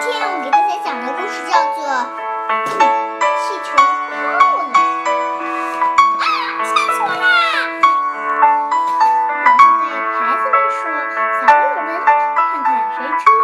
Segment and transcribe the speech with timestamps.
[0.00, 1.84] 今天我给大家讲的故事叫做
[2.68, 4.72] 《气球爆了》。
[6.18, 6.24] 啊，
[6.64, 7.24] 吓死我啦！
[8.40, 9.84] 老师对
[10.16, 10.80] 孩子们说
[11.38, 11.88] ：“小朋友们，
[12.34, 13.42] 看看谁吃的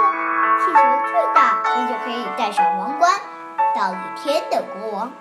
[0.59, 3.12] 气球最大，谁就可以戴上王冠，
[3.75, 5.12] 当一天的国王。”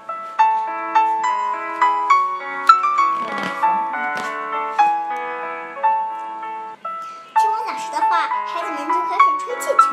[7.36, 8.18] 听我老师的话，
[8.48, 9.86] 孩子们就开始吹气球。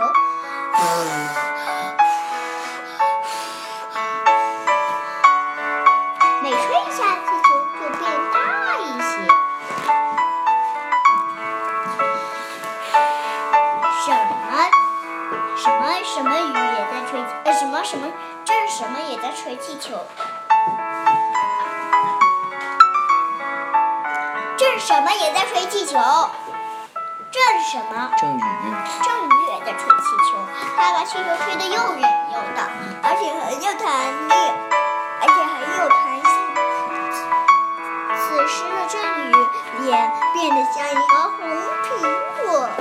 [6.43, 8.37] 每吹一下，气球就变大
[8.81, 9.13] 一些。
[14.05, 14.51] 什么
[15.57, 17.13] 什么什么雨也在吹，
[17.45, 18.03] 呃，什么什么
[18.45, 19.97] 这是什么也在吹气球。
[24.57, 25.99] 这是什么也在吹气球？
[27.35, 27.91] 这是什么？
[28.17, 28.41] 郑宇，
[29.03, 30.39] 郑宇也在吹气球，
[30.77, 32.71] 他把气球吹得又远又大，
[33.03, 33.83] 而且很有弹
[34.29, 34.33] 力，
[35.21, 36.31] 而且很有弹性。
[38.15, 38.95] 此时的郑
[39.27, 39.35] 宇
[39.83, 39.91] 脸
[40.33, 41.43] 变得像一个红
[41.83, 41.91] 苹
[42.39, 42.71] 果。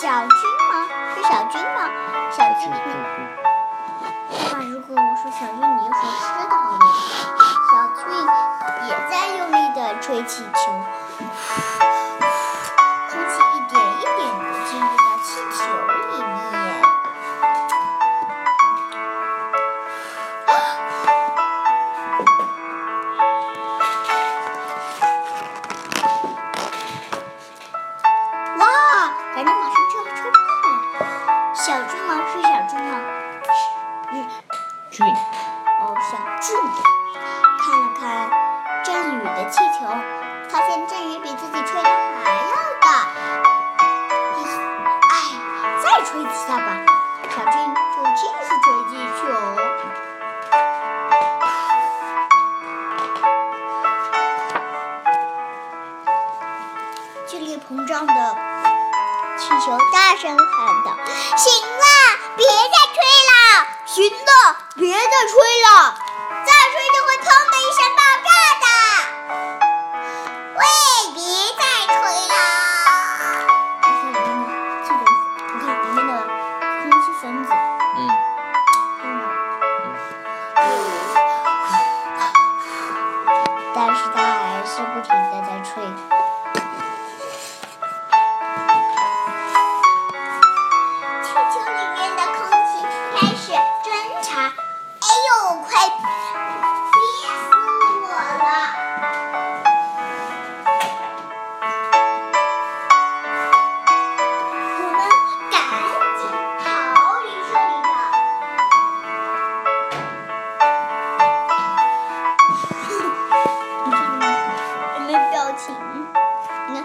[0.00, 0.72] 小军吗？
[1.14, 1.78] 是小军吗？
[2.30, 2.64] 小军
[4.30, 6.78] 那如果我说小俊，你又说知道了。
[7.70, 8.02] 小俊
[8.88, 10.58] 也在用力的吹气球，
[46.10, 46.66] 吹几下吧。
[47.30, 47.54] 小俊
[47.94, 49.22] 就继续吹气球。
[57.28, 58.12] 剧烈膨胀的
[59.38, 60.36] 气球大声喊
[60.84, 60.98] 道
[61.38, 61.84] ：“行了，
[62.36, 62.98] 别再吹
[63.30, 63.32] 了！
[63.86, 64.98] 行了，别再
[65.28, 65.94] 吹了！
[77.20, 77.52] 空气分子，
[77.96, 78.08] 嗯，
[83.74, 85.82] 但是他还是不停的在吹。
[115.66, 115.74] 情？
[116.68, 116.84] 你看，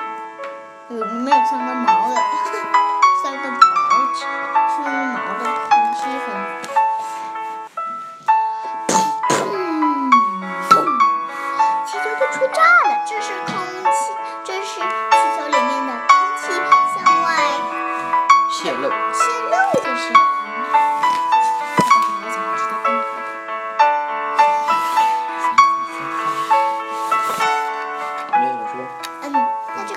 [0.89, 2.15] 有里面有三个毛的，
[3.23, 3.57] 三个毛，
[4.15, 5.14] 三个毛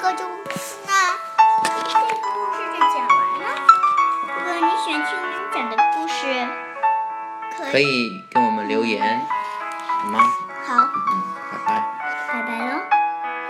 [0.09, 0.25] 个就
[0.87, 0.91] 那
[1.61, 3.45] 这个故事就讲完了。
[4.25, 6.49] 如果你喜欢听我们讲的故事，
[7.59, 9.21] 可可以给我们留言，
[9.87, 10.21] 好吗？